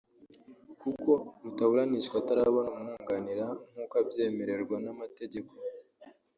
kuko 0.81 1.09
rutaburanishwa 1.43 2.15
atarabona 2.21 2.69
umwunganira 2.75 3.45
nk’uko 3.71 3.93
abyemererwa 4.01 4.75
n’amategeko 4.85 5.51